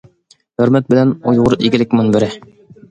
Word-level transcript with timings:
ھۆرمەت 0.61 0.89
بىلەن: 0.95 1.13
ئۇيغۇر 1.29 1.59
ئىگىلىك 1.61 1.97
مۇنبىرى! 2.01 2.35